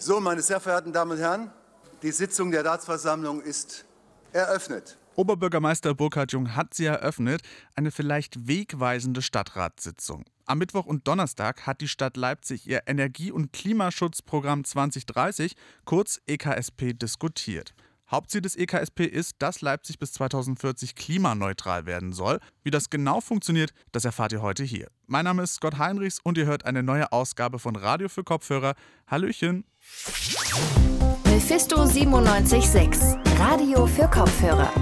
[0.00, 1.50] So, meine sehr verehrten Damen und Herren,
[2.02, 3.84] die Sitzung der Ratsversammlung ist
[4.32, 4.96] eröffnet.
[5.16, 7.42] Oberbürgermeister Burkhard Jung hat sie eröffnet,
[7.74, 10.24] eine vielleicht wegweisende Stadtratssitzung.
[10.46, 16.92] Am Mittwoch und Donnerstag hat die Stadt Leipzig ihr Energie- und Klimaschutzprogramm 2030, kurz EKSP,
[16.92, 17.74] diskutiert.
[18.10, 22.40] Hauptziel des EKSP ist, dass Leipzig bis 2040 klimaneutral werden soll.
[22.62, 24.88] Wie das genau funktioniert, das erfahrt ihr heute hier.
[25.06, 28.74] Mein Name ist Scott Heinrichs und ihr hört eine neue Ausgabe von Radio für Kopfhörer.
[29.06, 29.64] Hallöchen.
[31.24, 34.72] Mephisto 976, Radio für Kopfhörer.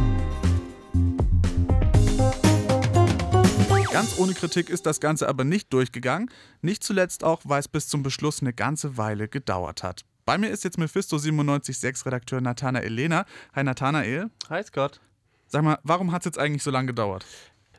[3.92, 6.30] Ganz ohne Kritik ist das Ganze aber nicht durchgegangen.
[6.61, 10.05] Nicht zuletzt auch, weil es bis zum Beschluss eine ganze Weile gedauert hat.
[10.26, 13.26] Bei mir ist jetzt Mephisto 976 Redakteur Nathanael Lehner.
[13.54, 14.28] Hi Nathanael.
[14.50, 15.00] Hi Scott.
[15.46, 17.24] Sag mal, warum hat es jetzt eigentlich so lange gedauert?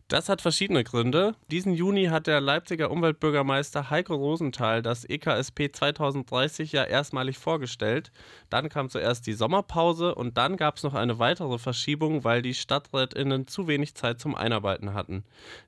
[0.09, 1.35] Das hat verschiedene Gründe.
[1.51, 8.13] Diesen Juni hat der Leipziger Umweltbürgermeister Heiko Rosenthal das EKSP 2030 ja erstmalig vorgestellt.
[8.49, 12.53] Dann kam zuerst die Sommerpause und dann gab es noch eine weitere Verschiebung, weil die
[12.53, 15.25] StadträtInnen zu wenig Zeit zum Einarbeiten hatten.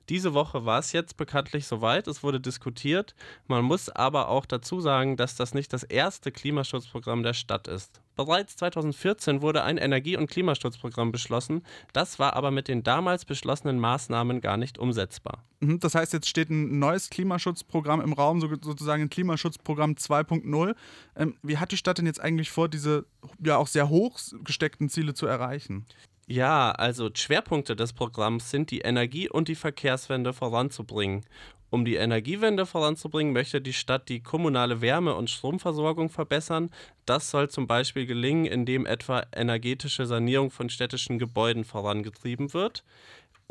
[0.08, 3.14] Diese Woche war es jetzt bekanntlich soweit, es wurde diskutiert.
[3.46, 8.00] Man muss aber auch dazu sagen, dass das nicht das erste Klimaschutzprogramm der Stadt ist.
[8.16, 11.64] Bereits 2014 wurde ein Energie- und Klimaschutzprogramm beschlossen.
[11.94, 15.44] Das war aber mit den damals beschlossenen Maßnahmen gar nicht umsetzbar.
[15.58, 20.76] Mhm, das heißt, jetzt steht ein neues Klimaschutzprogramm im Raum, sozusagen ein Klimaschutzprogramm 2.0.
[21.16, 23.06] Ähm, wie hat die Stadt denn jetzt eigentlich vor, diese
[23.44, 25.86] ja auch sehr hoch gesteckten Ziele zu erreichen?
[26.28, 31.24] Ja, also Schwerpunkte des Programms sind die Energie- und die Verkehrswende voranzubringen.
[31.70, 36.70] Um die Energiewende voranzubringen, möchte die Stadt die kommunale Wärme- und Stromversorgung verbessern.
[37.06, 42.84] Das soll zum Beispiel gelingen, indem etwa energetische Sanierung von städtischen Gebäuden vorangetrieben wird.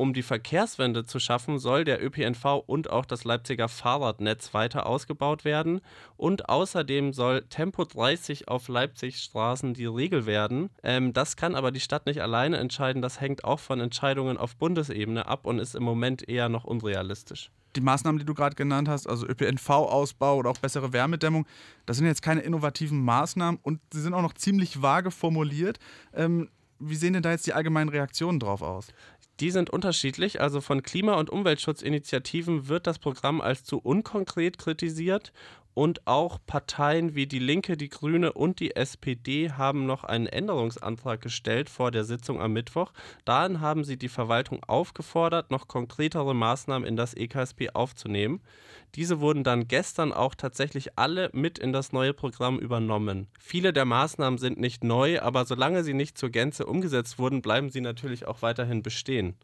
[0.00, 5.44] Um die Verkehrswende zu schaffen, soll der ÖPNV und auch das Leipziger Fahrradnetz weiter ausgebaut
[5.44, 5.82] werden.
[6.16, 10.70] Und außerdem soll Tempo 30 auf Leipzigs Straßen die Regel werden.
[10.82, 13.02] Ähm, das kann aber die Stadt nicht alleine entscheiden.
[13.02, 17.50] Das hängt auch von Entscheidungen auf Bundesebene ab und ist im Moment eher noch unrealistisch
[17.76, 21.46] die Maßnahmen, die du gerade genannt hast, also ÖPNV-Ausbau oder auch bessere Wärmedämmung,
[21.86, 25.78] das sind jetzt keine innovativen Maßnahmen und sie sind auch noch ziemlich vage formuliert.
[26.12, 26.48] Ähm,
[26.80, 28.88] wie sehen denn da jetzt die allgemeinen Reaktionen drauf aus?
[29.40, 30.40] Die sind unterschiedlich.
[30.40, 35.32] Also von Klima- und Umweltschutzinitiativen wird das Programm als zu unkonkret kritisiert
[35.74, 41.20] und auch Parteien wie die Linke, die Grüne und die SPD haben noch einen Änderungsantrag
[41.20, 42.92] gestellt vor der Sitzung am Mittwoch.
[43.24, 48.40] Darin haben sie die Verwaltung aufgefordert, noch konkretere Maßnahmen in das EKSP aufzunehmen.
[48.96, 53.28] Diese wurden dann gestern auch tatsächlich alle mit in das neue Programm übernommen.
[53.38, 57.70] Viele der Maßnahmen sind nicht neu, aber solange sie nicht zur Gänze umgesetzt wurden, bleiben
[57.70, 59.36] sie natürlich auch weiterhin bestehen.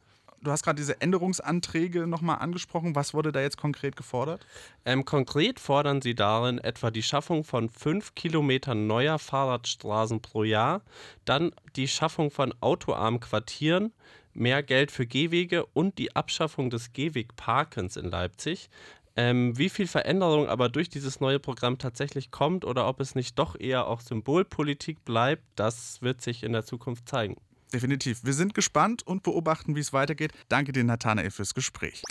[0.43, 2.95] Du hast gerade diese Änderungsanträge nochmal angesprochen.
[2.95, 4.47] Was wurde da jetzt konkret gefordert?
[4.85, 10.83] Ähm, konkret fordern sie darin etwa die Schaffung von fünf Kilometern neuer Fahrradstraßen pro Jahr,
[11.25, 13.93] dann die Schaffung von autoarmen Quartieren,
[14.35, 18.69] mehr Geld für Gehwege und die Abschaffung des Gehwegparkens in Leipzig.
[19.17, 23.39] Ähm, wie viel Veränderung aber durch dieses neue Programm tatsächlich kommt oder ob es nicht
[23.39, 27.37] doch eher auch Symbolpolitik bleibt, das wird sich in der Zukunft zeigen.
[27.73, 28.25] Definitiv.
[28.25, 30.33] Wir sind gespannt und beobachten, wie es weitergeht.
[30.49, 32.03] Danke dir, Nathanael, fürs Gespräch.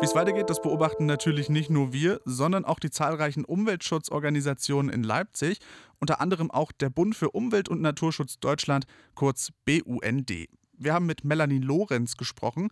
[0.00, 5.02] Wie es weitergeht, das beobachten natürlich nicht nur wir, sondern auch die zahlreichen Umweltschutzorganisationen in
[5.02, 5.58] Leipzig,
[5.98, 8.86] unter anderem auch der Bund für Umwelt und Naturschutz Deutschland,
[9.16, 10.30] kurz BUND.
[10.80, 12.68] Wir haben mit Melanie Lorenz gesprochen.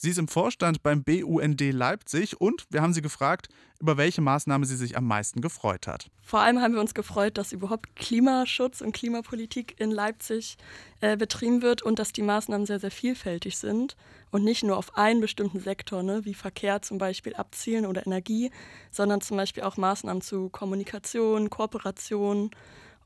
[0.00, 3.48] Sie ist im Vorstand beim BUND Leipzig und wir haben sie gefragt,
[3.80, 6.08] über welche Maßnahme sie sich am meisten gefreut hat.
[6.22, 10.56] Vor allem haben wir uns gefreut, dass überhaupt Klimaschutz und Klimapolitik in Leipzig
[11.00, 13.96] äh, betrieben wird und dass die Maßnahmen sehr, sehr vielfältig sind
[14.30, 18.52] und nicht nur auf einen bestimmten Sektor, ne, wie Verkehr zum Beispiel abzielen oder Energie,
[18.92, 22.52] sondern zum Beispiel auch Maßnahmen zu Kommunikation, Kooperation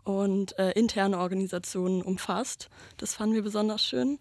[0.04, 2.68] und äh, interne Organisationen umfasst.
[2.98, 4.18] Das fanden wir besonders schön.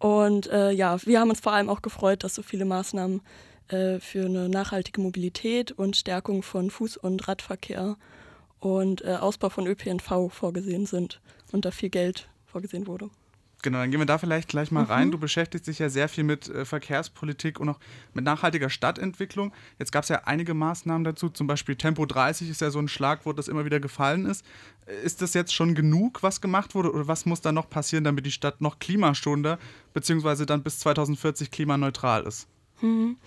[0.00, 3.20] Und äh, ja, wir haben uns vor allem auch gefreut, dass so viele Maßnahmen
[3.68, 7.96] äh, für eine nachhaltige Mobilität und Stärkung von Fuß- und Radverkehr
[8.60, 11.20] und äh, Ausbau von ÖPNV vorgesehen sind
[11.52, 13.10] und da viel Geld vorgesehen wurde.
[13.62, 14.90] Genau, dann gehen wir da vielleicht gleich mal mhm.
[14.90, 15.10] rein.
[15.10, 17.78] Du beschäftigst dich ja sehr viel mit äh, Verkehrspolitik und auch
[18.14, 19.52] mit nachhaltiger Stadtentwicklung.
[19.78, 22.88] Jetzt gab es ja einige Maßnahmen dazu, zum Beispiel Tempo 30 ist ja so ein
[22.88, 24.44] Schlagwort, das immer wieder gefallen ist.
[25.04, 28.26] Ist das jetzt schon genug, was gemacht wurde, oder was muss da noch passieren, damit
[28.26, 29.58] die Stadt noch klimaschonender
[29.94, 30.46] bzw.
[30.46, 32.48] dann bis 2040 klimaneutral ist?
[32.80, 33.18] Mhm.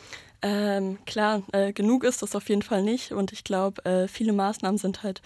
[0.42, 4.34] Ähm, klar, äh, genug ist das auf jeden Fall nicht und ich glaube, äh, viele
[4.34, 5.22] Maßnahmen sind halt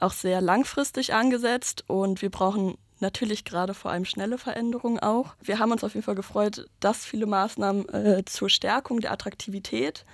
[0.00, 5.34] auch sehr langfristig angesetzt und wir brauchen natürlich gerade vor allem schnelle Veränderungen auch.
[5.42, 10.04] Wir haben uns auf jeden Fall gefreut, dass viele Maßnahmen äh, zur Stärkung der Attraktivität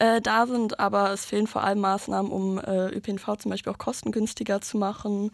[0.00, 3.78] äh, da sind, aber es fehlen vor allem Maßnahmen, um äh, ÖPNV zum Beispiel auch
[3.78, 5.30] kostengünstiger zu machen,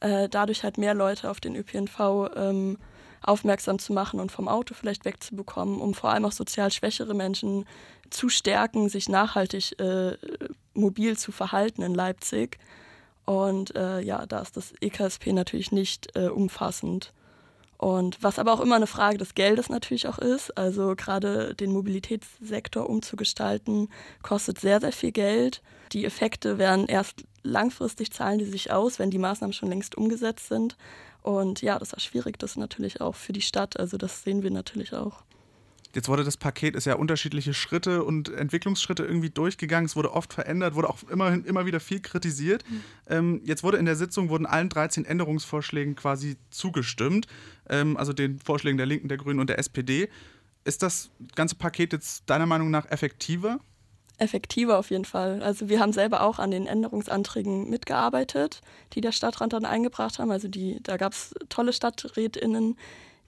[0.00, 2.78] äh, dadurch halt mehr Leute auf den ÖPNV ähm,
[3.22, 7.66] aufmerksam zu machen und vom Auto vielleicht wegzubekommen, um vor allem auch sozial schwächere Menschen
[8.10, 10.16] zu stärken, sich nachhaltig äh,
[10.74, 12.58] mobil zu verhalten in Leipzig.
[13.24, 17.12] Und äh, ja, da ist das EKSP natürlich nicht äh, umfassend.
[17.80, 21.72] Und was aber auch immer eine Frage des Geldes natürlich auch ist, also gerade den
[21.72, 23.88] Mobilitätssektor umzugestalten,
[24.22, 25.62] kostet sehr, sehr viel Geld.
[25.92, 30.48] Die Effekte werden erst langfristig zahlen die sich aus, wenn die Maßnahmen schon längst umgesetzt
[30.48, 30.76] sind.
[31.22, 33.78] Und ja, das war schwierig, das natürlich auch für die Stadt.
[33.78, 35.22] Also das sehen wir natürlich auch.
[35.94, 39.86] Jetzt wurde das Paket, ist ja unterschiedliche Schritte und Entwicklungsschritte irgendwie durchgegangen.
[39.86, 42.64] Es wurde oft verändert, wurde auch immerhin immer wieder viel kritisiert.
[42.68, 42.82] Mhm.
[43.08, 47.26] Ähm, jetzt wurde in der Sitzung wurden allen 13 Änderungsvorschlägen quasi zugestimmt,
[47.68, 50.08] ähm, also den Vorschlägen der Linken, der Grünen und der SPD.
[50.64, 53.58] Ist das ganze Paket jetzt deiner Meinung nach effektiver?
[54.18, 55.42] Effektiver auf jeden Fall.
[55.42, 58.60] Also wir haben selber auch an den Änderungsanträgen mitgearbeitet,
[58.92, 60.30] die der Stadtrat dann eingebracht haben.
[60.30, 62.76] Also die, da gab es tolle StadträtInnen,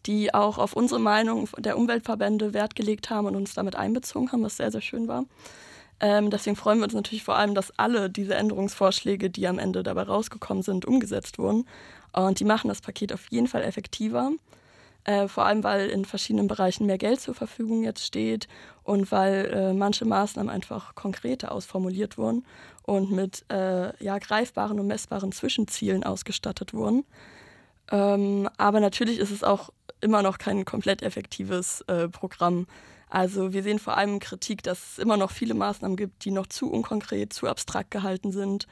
[0.07, 4.43] die auch auf unsere Meinung der Umweltverbände Wert gelegt haben und uns damit einbezogen haben,
[4.43, 5.25] was sehr, sehr schön war.
[6.01, 9.83] Ähm, deswegen freuen wir uns natürlich vor allem, dass alle diese Änderungsvorschläge, die am Ende
[9.83, 11.65] dabei rausgekommen sind, umgesetzt wurden.
[12.13, 14.33] Und die machen das Paket auf jeden Fall effektiver.
[15.05, 18.47] Äh, vor allem, weil in verschiedenen Bereichen mehr Geld zur Verfügung jetzt steht
[18.85, 22.45] und weil äh, manche Maßnahmen einfach konkreter ausformuliert wurden
[22.85, 27.05] und mit äh, ja, greifbaren und messbaren Zwischenzielen ausgestattet wurden.
[27.91, 29.71] Ähm, aber natürlich ist es auch
[30.03, 32.67] immer noch kein komplett effektives äh, Programm.
[33.09, 36.47] Also wir sehen vor allem Kritik, dass es immer noch viele Maßnahmen gibt, die noch
[36.47, 38.67] zu unkonkret, zu abstrakt gehalten sind.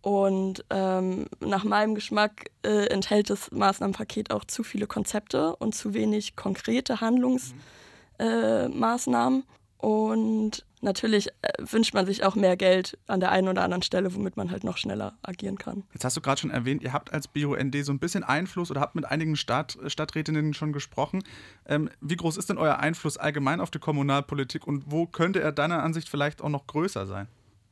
[0.00, 5.94] Und ähm, nach meinem Geschmack äh, enthält das Maßnahmenpaket auch zu viele Konzepte und zu
[5.94, 9.40] wenig konkrete Handlungsmaßnahmen.
[9.40, 13.82] Äh, und natürlich äh, wünscht man sich auch mehr Geld an der einen oder anderen
[13.82, 15.84] Stelle, womit man halt noch schneller agieren kann.
[15.92, 18.80] Jetzt hast du gerade schon erwähnt, ihr habt als BUND so ein bisschen Einfluss oder
[18.80, 21.22] habt mit einigen Stadt, Stadträtinnen schon gesprochen.
[21.66, 25.52] Ähm, wie groß ist denn euer Einfluss allgemein auf die Kommunalpolitik und wo könnte er
[25.52, 27.28] deiner Ansicht vielleicht auch noch größer sein?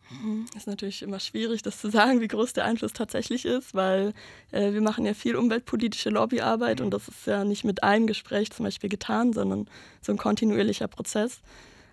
[0.09, 4.13] Hm, ist natürlich immer schwierig, das zu sagen, wie groß der Einfluss tatsächlich ist, weil
[4.53, 8.53] äh, wir machen ja viel umweltpolitische Lobbyarbeit und das ist ja nicht mit einem Gespräch
[8.53, 9.69] zum Beispiel getan, sondern
[10.01, 11.41] so ein kontinuierlicher Prozess.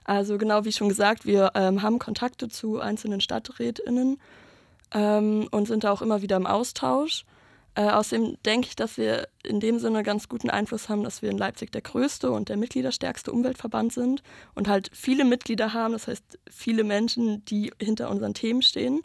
[0.04, 4.20] Also genau wie schon gesagt, wir ähm, haben Kontakte zu einzelnen StadträtInnen
[4.94, 7.26] ähm, und sind da auch immer wieder im Austausch.
[7.76, 11.32] Äh, außerdem denke ich, dass wir in dem Sinne ganz guten Einfluss haben, dass wir
[11.32, 14.22] in Leipzig der größte und der mitgliederstärkste Umweltverband sind
[14.54, 19.02] und halt viele Mitglieder haben, das heißt viele Menschen, die hinter unseren Themen stehen.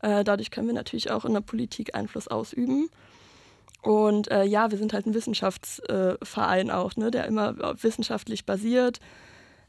[0.00, 2.88] Äh, dadurch können wir natürlich auch in der Politik Einfluss ausüben.
[3.82, 9.00] Und äh, ja, wir sind halt ein Wissenschaftsverein auch, ne, der immer wissenschaftlich basiert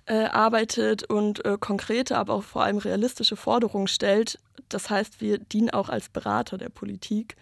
[0.09, 4.39] äh, arbeitet und äh, konkrete, aber auch vor allem realistische Forderungen stellt.
[4.67, 7.37] Das heißt, wir dienen auch als Berater der Politik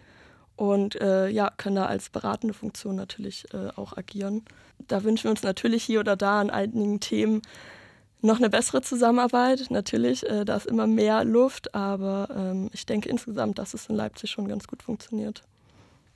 [0.56, 4.44] und äh, ja, können da als beratende Funktion natürlich äh, auch agieren.
[4.86, 7.42] Da wünschen wir uns natürlich hier oder da an einigen Themen
[8.20, 9.70] noch eine bessere Zusammenarbeit.
[9.70, 13.96] Natürlich, äh, da ist immer mehr Luft, aber ähm, ich denke insgesamt, dass es in
[13.96, 15.42] Leipzig schon ganz gut funktioniert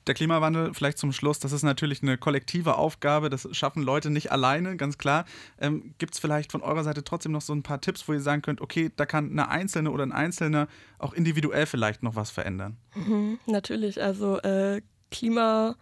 [0.07, 4.33] der Klimawandel, vielleicht zum Schluss, das ist natürlich eine kollektive Aufgabe, das schaffen Leute nicht
[4.33, 5.25] alleine, ganz klar.
[5.61, 8.21] Ähm, Gibt es vielleicht von eurer Seite trotzdem noch so ein paar Tipps, wo ihr
[8.21, 10.69] sagen könnt, okay, da kann eine Einzelne oder ein Einzelner
[10.99, 12.77] auch individuell vielleicht noch was verändern?
[12.95, 15.77] Mhm, natürlich, also äh, Klimaschutz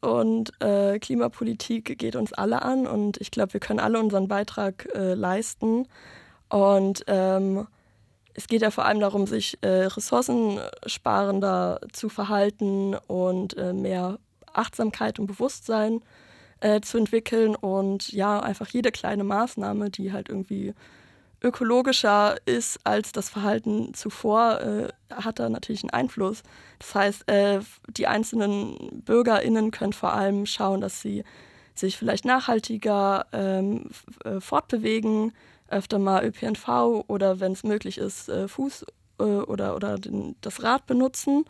[0.00, 4.88] und äh, Klimapolitik geht uns alle an und ich glaube, wir können alle unseren Beitrag
[4.94, 5.86] äh, leisten.
[6.48, 7.66] Und ähm,
[8.34, 14.18] es geht ja vor allem darum, sich äh, ressourcensparender zu verhalten und äh, mehr
[14.52, 16.00] Achtsamkeit und Bewusstsein
[16.60, 20.74] äh, zu entwickeln und ja, einfach jede kleine Maßnahme, die halt irgendwie
[21.42, 26.42] ökologischer ist als das Verhalten zuvor, äh, hat da natürlich einen Einfluss.
[26.78, 31.24] Das heißt, äh, die einzelnen BürgerInnen können vor allem schauen, dass sie
[31.74, 33.88] sich vielleicht nachhaltiger ähm,
[34.24, 35.32] äh, fortbewegen,
[35.72, 38.84] öfter mal ÖPNV oder wenn es möglich ist, äh, Fuß
[39.18, 41.44] äh, oder, oder den, das Rad benutzen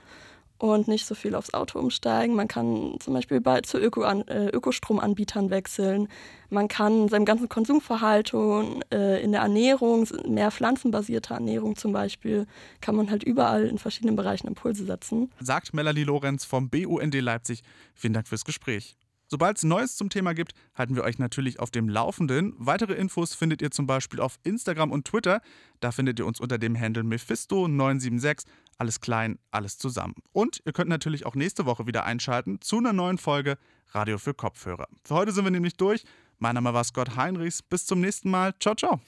[0.62, 2.37] und nicht so viel aufs Auto umsteigen.
[2.37, 6.07] Man kann zum Beispiel bald zu Öko an, äh, Ökostromanbietern wechseln.
[6.50, 12.47] Man kann seinem ganzen Konsumverhalten äh, in der Ernährung, mehr pflanzenbasierte Ernährung zum Beispiel,
[12.81, 15.33] kann man halt überall in verschiedenen Bereichen Impulse setzen.
[15.41, 17.62] Sagt Melanie Lorenz vom BUND Leipzig.
[17.97, 18.95] Vielen Dank fürs Gespräch.
[19.33, 22.53] Sobald es Neues zum Thema gibt, halten wir euch natürlich auf dem Laufenden.
[22.59, 25.41] Weitere Infos findet ihr zum Beispiel auf Instagram und Twitter.
[25.81, 28.45] Da findet ihr uns unter dem Handle Mephisto976.
[28.77, 30.17] Alles klein, alles zusammen.
[30.33, 33.57] Und ihr könnt natürlich auch nächste Woche wieder einschalten zu einer neuen Folge
[33.93, 34.87] Radio für Kopfhörer.
[35.03, 36.05] Für heute sind wir nämlich durch.
[36.39, 37.62] Mein Name war Scott Heinrichs.
[37.62, 38.53] Bis zum nächsten Mal.
[38.61, 39.01] Ciao, ciao.